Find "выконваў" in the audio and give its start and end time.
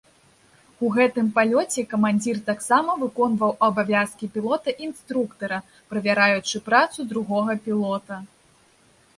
3.03-3.51